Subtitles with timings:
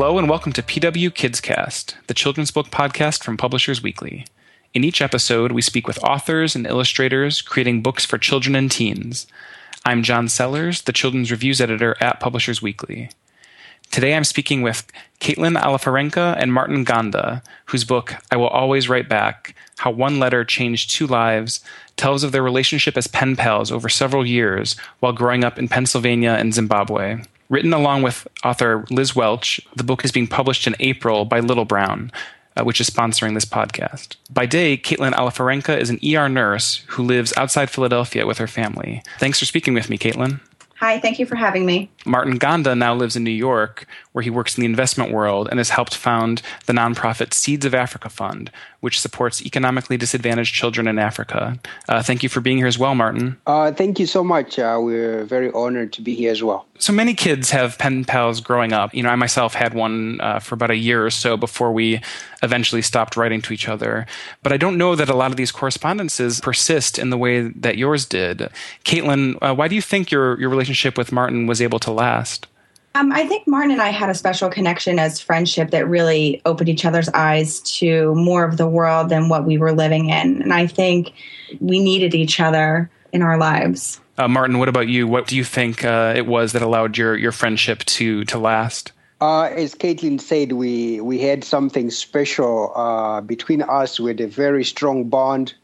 [0.00, 4.24] Hello and welcome to PW Kids Cast, the children's book podcast from Publishers Weekly.
[4.72, 9.26] In each episode, we speak with authors and illustrators creating books for children and teens.
[9.84, 13.10] I'm John Sellers, the children's reviews editor at Publishers Weekly.
[13.90, 19.06] Today I'm speaking with Caitlin Alifirenka and Martin Ganda, whose book, I Will Always Write
[19.06, 21.62] Back How One Letter Changed Two Lives,
[21.98, 26.38] tells of their relationship as pen pals over several years while growing up in Pennsylvania
[26.40, 27.22] and Zimbabwe.
[27.50, 31.64] Written along with author Liz Welch, the book is being published in April by Little
[31.64, 32.12] Brown,
[32.56, 34.14] uh, which is sponsoring this podcast.
[34.30, 39.02] By day, Caitlin Alifirenka is an ER nurse who lives outside Philadelphia with her family.
[39.18, 40.40] Thanks for speaking with me, Caitlin.
[40.78, 41.90] Hi, thank you for having me.
[42.06, 45.58] Martin Ganda now lives in New York, where he works in the investment world and
[45.58, 50.98] has helped found the nonprofit Seeds of Africa Fund, which supports economically disadvantaged children in
[50.98, 51.58] Africa.
[51.88, 53.36] Uh, thank you for being here as well, Martin.
[53.46, 54.58] Uh, thank you so much.
[54.58, 56.66] Uh, we're very honored to be here as well.
[56.78, 58.94] So many kids have pen pals growing up.
[58.94, 62.00] You know, I myself had one uh, for about a year or so before we
[62.42, 64.06] eventually stopped writing to each other.
[64.42, 67.76] But I don't know that a lot of these correspondences persist in the way that
[67.76, 68.48] yours did.
[68.86, 72.46] Caitlin, uh, why do you think your, your relationship with Martin was able to last?
[72.94, 76.68] Um, I think Martin and I had a special connection as friendship that really opened
[76.68, 80.42] each other's eyes to more of the world than what we were living in.
[80.42, 81.12] And I think
[81.60, 84.00] we needed each other in our lives.
[84.18, 85.06] Uh, Martin, what about you?
[85.06, 88.92] What do you think uh, it was that allowed your, your friendship to, to last?
[89.20, 94.00] Uh, as Caitlin said, we, we had something special uh, between us.
[94.00, 95.54] We had a very strong bond,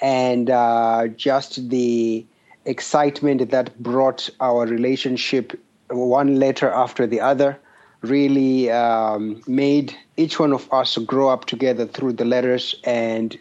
[0.00, 2.26] and uh, just the
[2.64, 5.58] excitement that brought our relationship
[5.88, 7.58] one letter after the other
[8.02, 13.38] really um, made each one of us grow up together through the letters and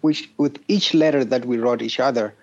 [0.00, 2.34] which with each letter that we wrote each other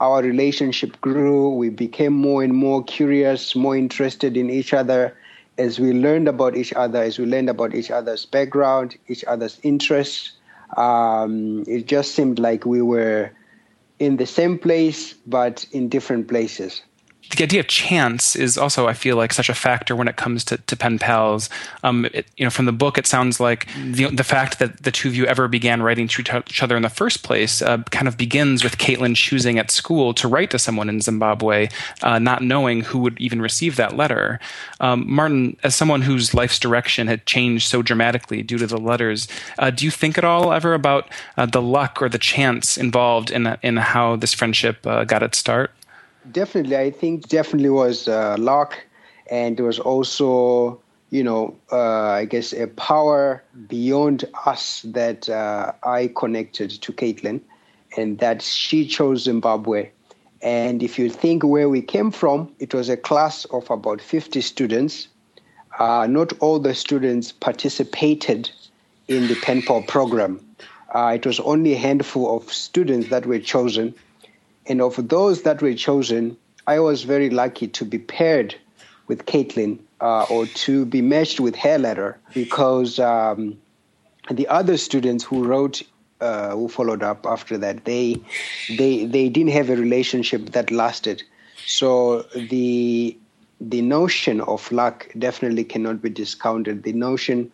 [0.00, 1.50] our relationship grew.
[1.50, 5.16] We became more and more curious, more interested in each other
[5.58, 9.58] as we learned about each other, as we learned about each other's background, each other's
[9.62, 10.32] interests.
[10.76, 13.30] Um, it just seemed like we were
[13.98, 16.82] in the same place, but in different places
[17.36, 20.44] the idea of chance is also, I feel like, such a factor when it comes
[20.44, 21.50] to, to pen pals.
[21.82, 24.90] Um, it, you know, from the book, it sounds like the, the fact that the
[24.90, 28.08] two of you ever began writing to each other in the first place uh, kind
[28.08, 31.68] of begins with Caitlin choosing at school to write to someone in Zimbabwe,
[32.02, 34.40] uh, not knowing who would even receive that letter.
[34.80, 39.28] Um, Martin, as someone whose life's direction had changed so dramatically due to the letters,
[39.58, 43.30] uh, do you think at all ever about uh, the luck or the chance involved
[43.30, 45.70] in in how this friendship uh, got its start?
[46.32, 48.78] Definitely, I think definitely was uh, luck,
[49.30, 50.80] and there was also,
[51.10, 57.40] you know, uh, I guess a power beyond us that uh, I connected to Caitlin,
[57.96, 59.90] and that she chose Zimbabwe.
[60.42, 64.40] And if you think where we came from, it was a class of about 50
[64.40, 65.08] students.
[65.78, 68.50] Uh, not all the students participated
[69.08, 70.40] in the pen pal program.
[70.94, 73.94] Uh, it was only a handful of students that were chosen
[74.68, 76.36] and of those that were chosen,
[76.66, 78.54] I was very lucky to be paired
[79.06, 83.58] with Caitlin uh, or to be matched with her letter because um,
[84.30, 85.82] the other students who wrote,
[86.20, 88.16] uh, who followed up after that, they,
[88.76, 91.22] they, they didn't have a relationship that lasted.
[91.66, 93.16] So the,
[93.60, 96.82] the notion of luck definitely cannot be discounted.
[96.82, 97.50] The notion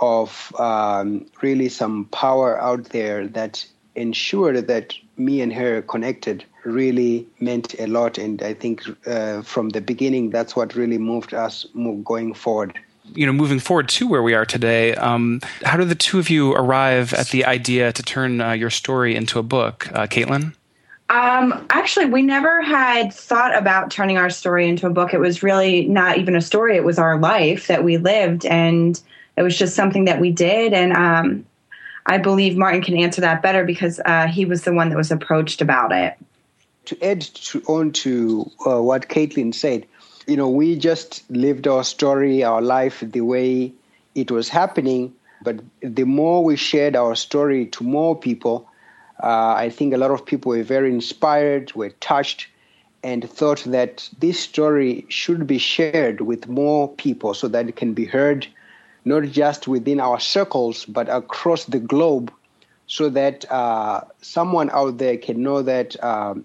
[0.00, 7.26] of um, really some power out there that ensured that me and her connected really
[7.40, 8.18] meant a lot.
[8.18, 11.66] And I think uh, from the beginning, that's what really moved us
[12.04, 12.78] going forward.
[13.12, 16.30] You know, moving forward to where we are today, um, how did the two of
[16.30, 19.88] you arrive at the idea to turn uh, your story into a book?
[19.92, 20.54] Uh, Caitlin?
[21.08, 25.12] Um, actually, we never had thought about turning our story into a book.
[25.12, 28.46] It was really not even a story, it was our life that we lived.
[28.46, 29.00] And
[29.36, 30.72] it was just something that we did.
[30.72, 31.44] And um,
[32.06, 35.10] I believe Martin can answer that better because uh, he was the one that was
[35.10, 36.14] approached about it.
[36.86, 39.86] To add to, on to uh, what Caitlin said,
[40.26, 43.72] you know, we just lived our story, our life the way
[44.14, 45.14] it was happening.
[45.42, 48.68] But the more we shared our story to more people,
[49.22, 52.48] uh, I think a lot of people were very inspired, were touched,
[53.02, 57.94] and thought that this story should be shared with more people so that it can
[57.94, 58.46] be heard
[59.04, 62.32] not just within our circles, but across the globe,
[62.86, 66.44] so that uh, someone out there can know that um,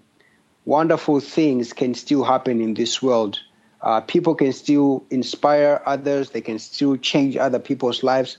[0.66, 3.40] wonderful things can still happen in this world.
[3.80, 8.36] Uh, people can still inspire others, they can still change other people's lives.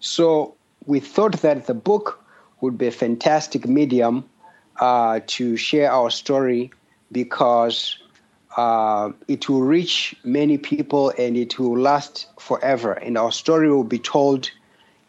[0.00, 0.54] So
[0.86, 2.24] we thought that the book
[2.60, 4.24] would be a fantastic medium
[4.80, 6.70] uh, to share our story
[7.12, 7.98] because
[8.56, 12.92] uh, it will reach many people and it will last forever.
[12.92, 14.50] And our story will be told,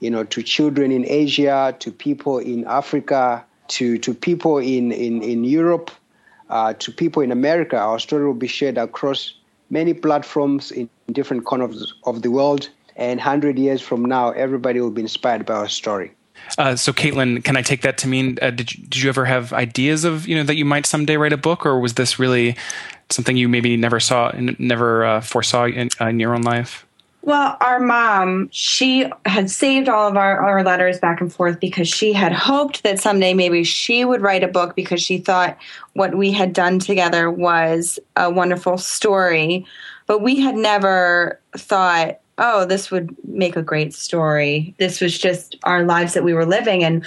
[0.01, 5.21] you know, to children in Asia, to people in Africa, to, to people in, in,
[5.21, 5.91] in Europe,
[6.49, 7.77] uh, to people in America.
[7.77, 9.33] Our story will be shared across
[9.69, 12.69] many platforms in different corners of the world.
[12.95, 16.11] And 100 years from now, everybody will be inspired by our story.
[16.57, 19.25] Uh, so, Caitlin, can I take that to mean uh, did you, did you ever
[19.25, 22.19] have ideas of you know that you might someday write a book, or was this
[22.19, 22.55] really
[23.09, 26.86] something you maybe never saw, and never uh, foresaw in, uh, in, your own life?
[27.21, 31.87] Well, our mom, she had saved all of our, our letters back and forth because
[31.87, 35.57] she had hoped that someday maybe she would write a book because she thought
[35.93, 39.65] what we had done together was a wonderful story.
[40.05, 44.75] But we had never thought oh, this would make a great story.
[44.77, 46.83] This was just our lives that we were living.
[46.83, 47.05] And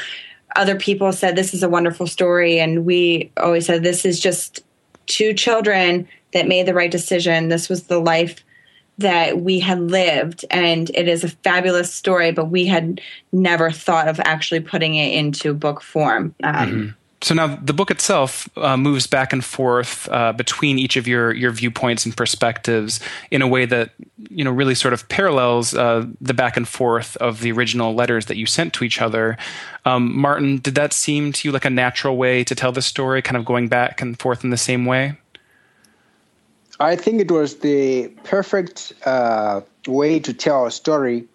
[0.57, 2.59] other people said, this is a wonderful story.
[2.59, 4.65] And we always said, this is just
[5.07, 7.49] two children that made the right decision.
[7.49, 8.45] This was the life
[9.01, 10.45] that we had lived.
[10.51, 13.01] And it is a fabulous story, but we had
[13.33, 16.35] never thought of actually putting it into book form.
[16.43, 16.91] Um, mm-hmm
[17.23, 21.33] so now the book itself uh, moves back and forth uh, between each of your
[21.33, 22.99] your viewpoints and perspectives
[23.31, 23.91] in a way that
[24.31, 28.27] you know really sort of parallels uh, the back and forth of the original letters
[28.27, 29.37] that you sent to each other.
[29.85, 33.21] Um, Martin, did that seem to you like a natural way to tell the story,
[33.23, 35.17] kind of going back and forth in the same way?
[36.81, 41.27] I think it was the perfect uh, way to tell a story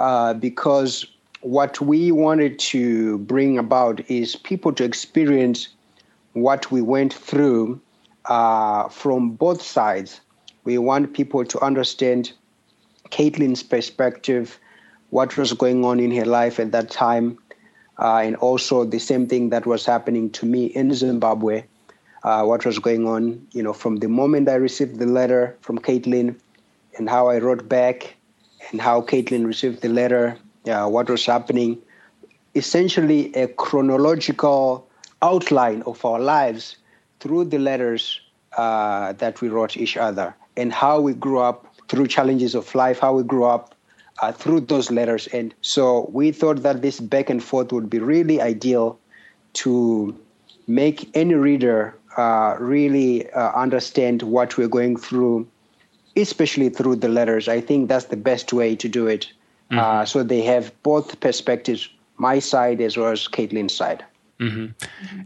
[0.00, 1.06] uh, because
[1.42, 5.68] what we wanted to bring about is people to experience
[6.32, 7.80] what we went through
[8.24, 10.20] uh, from both sides.
[10.64, 12.32] We want people to understand
[13.10, 14.58] Caitlin's perspective,
[15.10, 17.38] what was going on in her life at that time,
[18.00, 21.62] uh, and also the same thing that was happening to me in Zimbabwe.
[22.22, 25.78] Uh, what was going on, you know, from the moment I received the letter from
[25.78, 26.36] Caitlin,
[26.98, 28.16] and how I wrote back,
[28.70, 30.36] and how Caitlin received the letter,
[30.66, 31.78] uh, what was happening,
[32.54, 34.86] essentially a chronological
[35.22, 36.76] outline of our lives
[37.20, 38.20] through the letters
[38.56, 42.98] uh, that we wrote each other and how we grew up through challenges of life,
[42.98, 43.74] how we grew up
[44.20, 45.26] uh, through those letters.
[45.28, 48.98] And so we thought that this back and forth would be really ideal
[49.54, 50.16] to
[50.66, 55.46] make any reader uh, really uh, understand what we're going through,
[56.16, 57.48] especially through the letters.
[57.48, 59.26] I think that's the best way to do it.
[59.70, 59.78] Mm-hmm.
[59.78, 64.04] Uh, so they have both perspectives, my side as well as Caitlin's side.
[64.40, 64.66] Mm-hmm.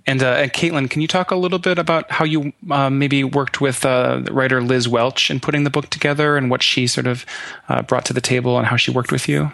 [0.06, 3.22] And, uh, and Caitlin, can you talk a little bit about how you uh, maybe
[3.22, 7.06] worked with uh, writer Liz Welch in putting the book together and what she sort
[7.06, 7.24] of
[7.68, 9.52] uh, brought to the table and how she worked with you?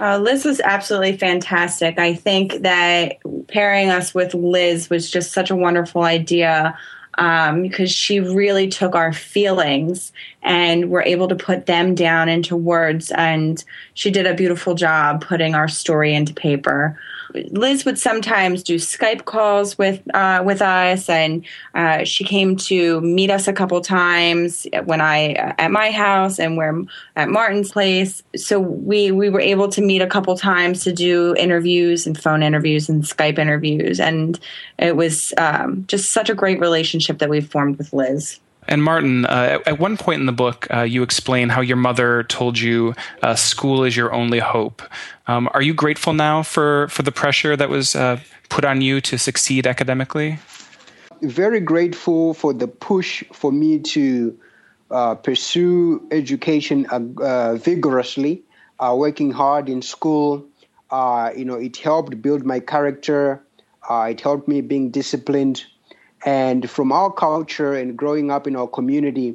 [0.00, 1.98] Uh, Liz was absolutely fantastic.
[1.98, 3.18] I think that
[3.48, 6.76] pairing us with Liz was just such a wonderful idea
[7.18, 10.10] um, because she really took our feelings
[10.42, 13.10] and were able to put them down into words.
[13.10, 13.62] And
[13.92, 16.98] she did a beautiful job putting our story into paper.
[17.50, 21.44] Liz would sometimes do Skype calls with uh, with us, and
[21.74, 26.38] uh, she came to meet us a couple times when I uh, at my house
[26.38, 26.82] and where
[27.16, 28.22] at Martin's place.
[28.36, 32.42] So we we were able to meet a couple times to do interviews and phone
[32.42, 34.38] interviews and Skype interviews, and
[34.78, 38.40] it was um, just such a great relationship that we've formed with Liz.
[38.70, 42.22] And Martin, uh, at one point in the book, uh, you explain how your mother
[42.22, 44.80] told you uh, school is your only hope.
[45.26, 49.00] Um, are you grateful now for, for the pressure that was uh, put on you
[49.00, 50.38] to succeed academically?
[51.20, 54.38] Very grateful for the push for me to
[54.92, 58.44] uh, pursue education uh, vigorously,
[58.80, 60.46] working hard in school.
[61.36, 63.42] you know, it helped build my character.
[63.90, 65.64] it helped me being disciplined.
[66.24, 69.34] And from our culture and growing up in our community,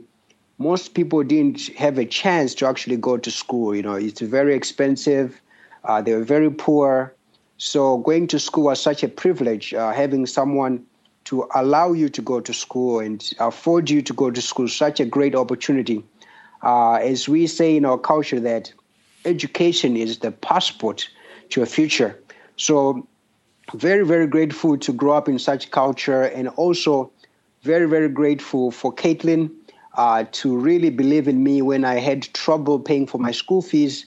[0.57, 3.75] most people didn't have a chance to actually go to school.
[3.75, 5.41] You know, it's very expensive.
[5.83, 7.13] Uh, they were very poor.
[7.57, 9.73] So going to school was such a privilege.
[9.73, 10.85] Uh, having someone
[11.25, 14.99] to allow you to go to school and afford you to go to school, such
[14.99, 16.03] a great opportunity.
[16.61, 18.71] Uh, as we say in our culture, that
[19.25, 21.09] education is the passport
[21.49, 22.19] to a future.
[22.57, 23.07] So
[23.73, 27.11] very, very grateful to grow up in such culture and also
[27.63, 29.51] very, very grateful for Caitlin
[29.95, 34.05] uh, to really believe in me when I had trouble paying for my school fees,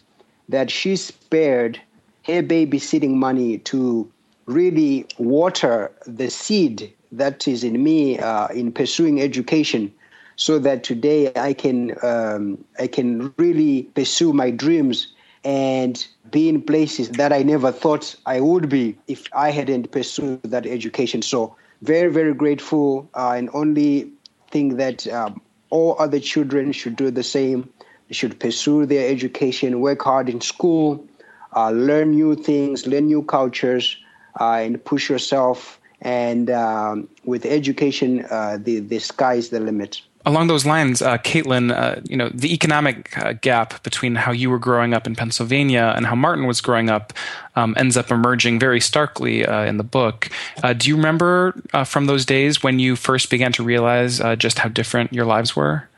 [0.49, 1.81] that she spared
[2.25, 4.11] her babysitting money to
[4.47, 9.93] really water the seed that is in me uh, in pursuing education
[10.37, 15.09] so that today I can um, I can really pursue my dreams
[15.45, 20.43] and be in places that I never thought I would be if I hadn't pursued
[20.43, 21.23] that education.
[21.23, 23.09] So very, very grateful.
[23.15, 24.13] Uh, and only
[24.51, 25.41] think that um,
[25.71, 27.71] all other children should do the same.
[28.09, 31.07] They should pursue their education, work hard in school,
[31.55, 33.97] uh, learn new things, learn new cultures,
[34.41, 35.81] uh, and push yourself.
[36.01, 41.19] And um, with education, uh, the the sky is the limit along those lines, uh,
[41.19, 45.15] Caitlin, uh, you know, the economic uh, gap between how you were growing up in
[45.15, 47.13] Pennsylvania and how Martin was growing up
[47.57, 50.29] um, ends up emerging very starkly uh, in the book.
[50.63, 54.59] Uh, do you remember uh, from those days when you first began to realize just
[54.59, 55.89] how different your lives were?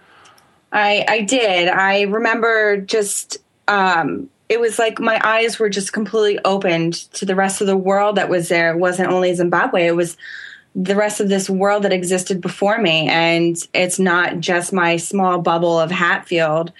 [0.73, 1.69] I, I did.
[1.69, 3.39] I remember just.
[3.69, 7.77] Um, it was like my eyes were just completely opened to the rest of the
[7.77, 8.73] world that was there.
[8.73, 9.87] It wasn't only Zimbabwe.
[9.87, 10.17] It was
[10.75, 13.09] the rest of this world that existed before me.
[13.09, 16.73] And it's not just my small bubble of Hatfield.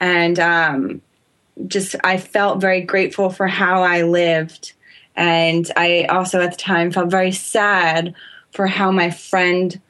[0.00, 1.02] And um,
[1.66, 4.72] just, I felt very grateful for how I lived.
[5.16, 8.14] And I also at the time felt very sad
[8.52, 9.80] for how my friend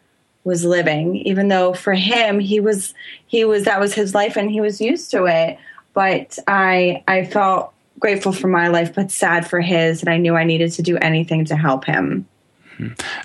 [0.45, 2.95] was living, even though for him, he was,
[3.27, 5.59] he was, that was his life and he was used to it.
[5.93, 10.01] But I, I felt grateful for my life, but sad for his.
[10.01, 12.27] And I knew I needed to do anything to help him.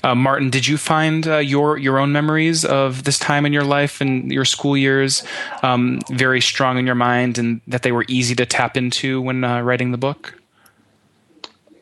[0.03, 3.63] Uh, Martin, did you find uh, your your own memories of this time in your
[3.63, 5.23] life and your school years
[5.63, 9.45] um, very strong in your mind, and that they were easy to tap into when
[9.45, 10.37] uh, writing the book?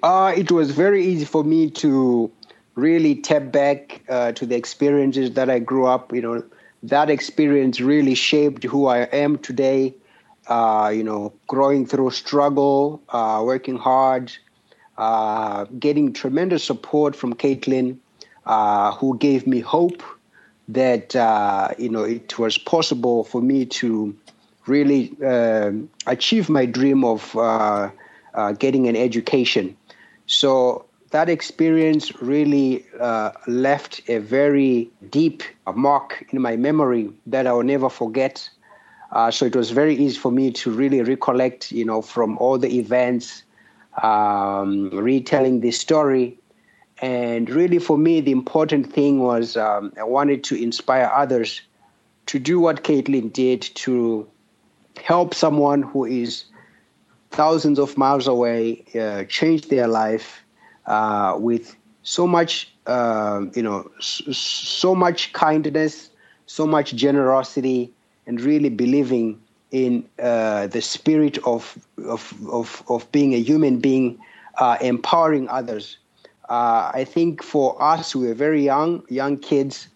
[0.03, 2.31] Uh, it was very easy for me to
[2.75, 6.13] really tap back uh, to the experiences that I grew up.
[6.13, 6.43] You know,
[6.83, 9.95] that experience really shaped who I am today.
[10.47, 14.31] Uh, you know, growing through struggle, working hard,
[14.97, 17.97] uh, getting tremendous support from Caitlin,
[18.45, 20.03] uh, who gave me hope
[20.67, 24.15] that uh, you know it was possible for me to
[24.67, 27.89] really um, achieve my dream of uh,
[28.33, 29.75] uh, getting an education.
[30.27, 32.85] So that experience really
[33.47, 35.43] left a very deep
[35.75, 38.49] mark in my memory that I will never forget.
[39.31, 42.79] so it was very easy for me to really recollect, you know, from all the
[42.79, 43.43] events
[44.03, 46.37] um, retelling this story.
[47.01, 51.61] And really, for me, the important thing was um, I wanted to inspire others
[52.27, 54.29] to do what Caitlin did to
[55.03, 56.45] help someone who is
[57.31, 60.43] thousands of miles away uh, change their life
[60.85, 66.09] uh, with so much, uh, you know, so much kindness,
[66.45, 67.91] so much generosity,
[68.27, 69.41] and really believing
[69.71, 74.19] in uh, the spirit of, of, of, of, being a human being,
[74.59, 75.97] uh, empowering others.
[76.51, 79.87] Uh, I think for us, we are very young, young kids,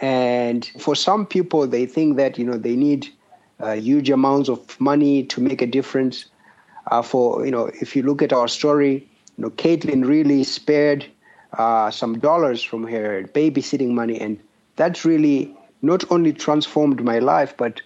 [0.00, 3.08] and for some people, they think that you know they need
[3.60, 6.26] uh, huge amounts of money to make a difference.
[6.90, 11.06] Uh, for you know, if you look at our story, you know, Caitlin really spared
[11.58, 14.40] uh, some dollars from her babysitting money, and
[14.76, 17.80] that's really not only transformed my life, but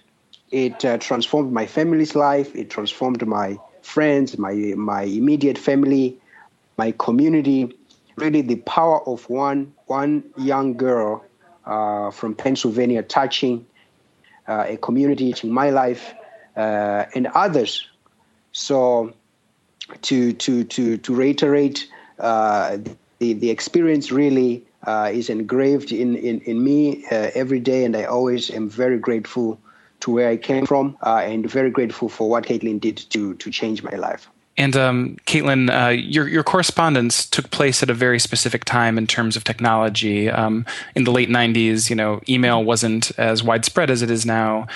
[0.51, 2.57] it uh, transformed my family's life.
[2.57, 6.19] It transformed my friends, my my immediate family,
[6.79, 7.78] my community.
[8.19, 11.25] Really, the power of one one young girl
[11.65, 13.65] uh, from Pennsylvania touching
[14.49, 16.15] uh, a community, touching my life
[16.57, 17.87] uh, and others.
[18.51, 19.13] So,
[20.03, 22.79] to to to to reiterate, uh,
[23.21, 28.05] the the experience really uh, is engraved in in in me every day, and I
[28.05, 29.61] always am very grateful
[30.01, 33.51] to where I came from, uh, and very grateful for what Caitlin did to to
[33.51, 34.29] change my life.
[34.59, 39.07] And um, Caitlin, uh, your your correspondence took place at a very specific time in
[39.07, 40.29] terms of technology.
[40.29, 44.67] Um, in the late '90s, you know, email wasn't as widespread as it is now.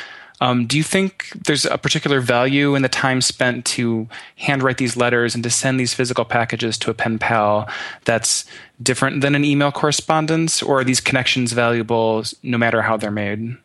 [0.40, 4.96] Um, do you think there's a particular value in the time spent to handwrite these
[4.96, 7.68] letters and to send these physical packages to a pen pal
[8.04, 8.44] that's
[8.82, 13.56] different than an email correspondence, or are these connections valuable no matter how they're made?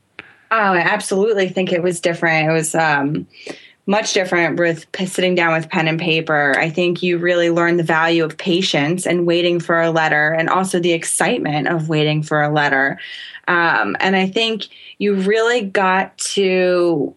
[0.50, 2.50] Oh, I absolutely think it was different.
[2.50, 3.28] It was um,
[3.88, 6.54] much different with sitting down with pen and paper.
[6.58, 10.50] I think you really learn the value of patience and waiting for a letter, and
[10.50, 13.00] also the excitement of waiting for a letter.
[13.48, 14.68] Um, and I think
[14.98, 17.16] you really got to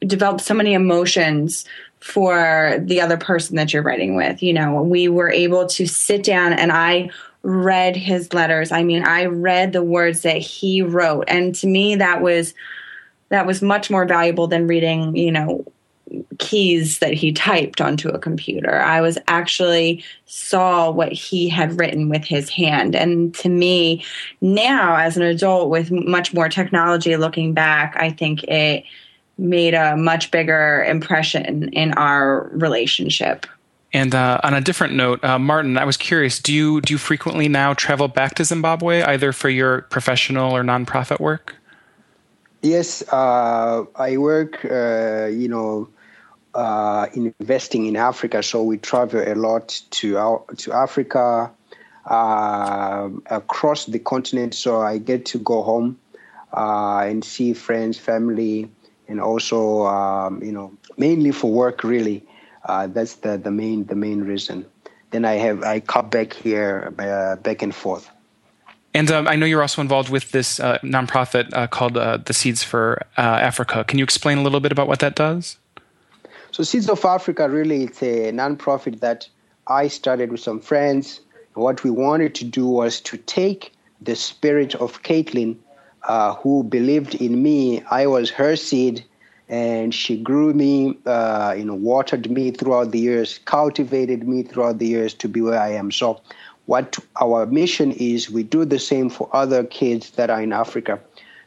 [0.00, 1.66] develop so many emotions
[2.00, 4.42] for the other person that you're writing with.
[4.42, 7.10] You know, we were able to sit down and I
[7.42, 8.72] read his letters.
[8.72, 12.54] I mean, I read the words that he wrote, and to me, that was
[13.28, 15.64] that was much more valuable than reading, you know,
[16.38, 18.80] keys that he typed onto a computer.
[18.80, 22.96] I was actually saw what he had written with his hand.
[22.96, 24.04] And to me,
[24.40, 28.84] now as an adult with much more technology looking back, I think it
[29.38, 33.46] made a much bigger impression in our relationship.
[33.92, 36.98] And uh, on a different note, uh, Martin, I was curious: do you do you
[36.98, 41.56] frequently now travel back to Zimbabwe, either for your professional or nonprofit work?
[42.62, 45.88] Yes, uh, I work, uh, you know,
[46.54, 48.42] uh, investing in Africa.
[48.42, 51.50] So we travel a lot to to Africa,
[52.06, 54.54] uh, across the continent.
[54.54, 55.98] So I get to go home
[56.52, 58.70] uh, and see friends, family,
[59.08, 61.84] and also, um, you know, mainly for work.
[61.84, 62.24] Really,
[62.64, 64.66] uh, that's the, the main the main reason.
[65.10, 68.10] Then I have I come back here back and forth.
[68.92, 72.34] And um, I know you're also involved with this uh, nonprofit uh, called uh, the
[72.34, 73.84] Seeds for uh, Africa.
[73.84, 75.58] Can you explain a little bit about what that does?
[76.52, 79.28] So, Seeds of Africa really it's a nonprofit that
[79.68, 81.20] I started with some friends.
[81.54, 85.56] What we wanted to do was to take the spirit of Caitlin,
[86.08, 87.82] uh, who believed in me.
[87.90, 89.04] I was her seed,
[89.48, 94.78] and she grew me, uh, you know, watered me throughout the years, cultivated me throughout
[94.78, 95.92] the years to be where I am.
[95.92, 96.20] So
[96.66, 100.98] what our mission is we do the same for other kids that are in Africa.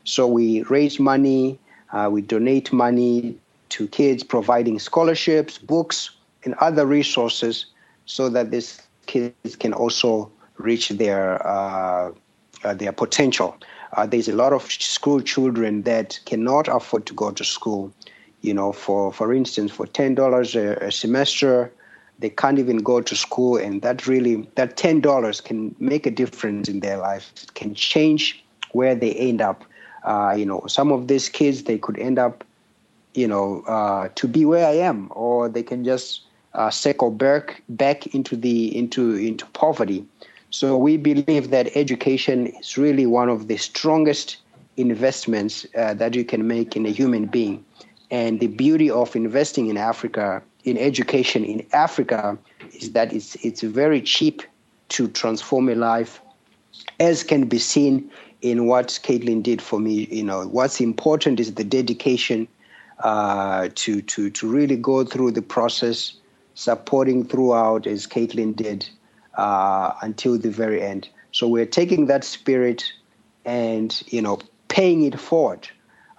[0.05, 1.59] So we raise money,
[1.91, 3.37] uh, we donate money
[3.73, 6.11] to kids, providing scholarships, books,
[6.43, 7.65] and other resources
[8.05, 12.11] so that these kids can also reach their uh,
[12.63, 13.57] uh, their potential.
[13.93, 17.91] Uh, there's a lot of school children that cannot afford to go to school.
[18.41, 21.71] You know, for for instance, for ten dollars a semester,
[22.19, 26.69] they can't even go to school and that really that $10 can make a difference
[26.69, 29.65] in their life it can change where they end up
[30.03, 32.43] uh, you know some of these kids they could end up
[33.13, 36.21] you know uh, to be where i am or they can just
[36.53, 40.05] uh, circle back back into the into into poverty
[40.49, 44.37] so we believe that education is really one of the strongest
[44.77, 47.63] investments uh, that you can make in a human being
[48.11, 52.37] and the beauty of investing in africa in education in Africa
[52.73, 54.41] is that it's it's very cheap
[54.89, 56.21] to transform a life,
[56.99, 58.09] as can be seen
[58.41, 60.07] in what Caitlin did for me.
[60.11, 62.47] You know, what's important is the dedication
[62.99, 66.13] uh, to to to really go through the process,
[66.55, 68.87] supporting throughout as Caitlin did
[69.35, 71.09] uh, until the very end.
[71.31, 72.83] So we're taking that spirit
[73.45, 75.67] and you know paying it forward.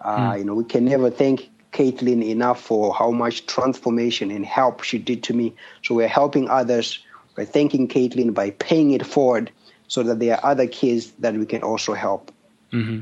[0.00, 0.38] Uh, mm.
[0.38, 4.98] You know, we can never thank Caitlin enough for how much transformation and help she
[4.98, 5.54] did to me.
[5.82, 6.98] So we're helping others.
[7.36, 9.50] We're thanking Caitlin by paying it forward
[9.88, 12.30] so that there are other kids that we can also help.
[12.72, 13.00] Mm-hmm.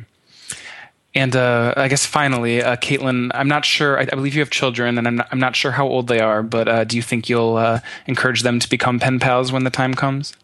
[1.14, 3.98] And uh, I guess finally, uh, Caitlin, I'm not sure.
[3.98, 6.20] I, I, believe you have children, and I'm not, I'm not sure how old they
[6.20, 6.42] are.
[6.42, 9.70] But uh, do you think you'll uh, encourage them to become pen pals when the
[9.70, 10.34] time comes?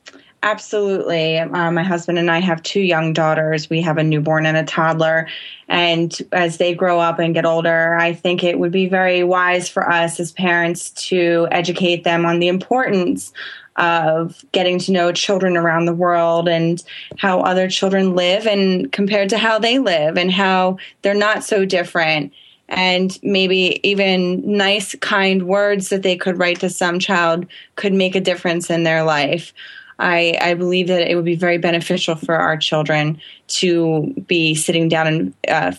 [0.43, 1.39] Absolutely.
[1.39, 3.69] Um, my husband and I have two young daughters.
[3.69, 5.27] We have a newborn and a toddler.
[5.67, 9.69] And as they grow up and get older, I think it would be very wise
[9.69, 13.33] for us as parents to educate them on the importance
[13.79, 16.83] of getting to know children around the world and
[17.17, 21.65] how other children live and compared to how they live and how they're not so
[21.65, 22.33] different
[22.69, 28.15] and maybe even nice kind words that they could write to some child could make
[28.15, 29.55] a difference in their life
[29.99, 34.89] I, I believe that it would be very beneficial for our children to be sitting
[34.89, 35.73] down and uh,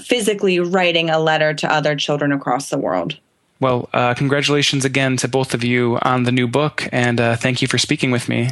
[0.00, 3.18] physically writing a letter to other children across the world.
[3.60, 7.60] Well, uh, congratulations again to both of you on the new book, and uh, thank
[7.60, 8.50] you for speaking with me.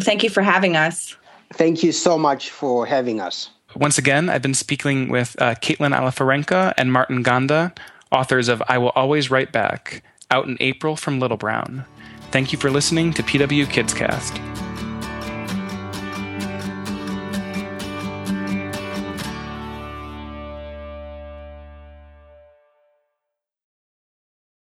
[0.00, 1.16] Thank you for having us.
[1.54, 3.50] Thank you so much for having us.
[3.76, 7.72] Once again, I've been speaking with uh, Caitlin Alifirenka and Martin Ganda,
[8.10, 11.84] authors of I Will Always Write Back, out in April from Little Brown.
[12.30, 14.40] Thank you for listening to PW Kids Cast.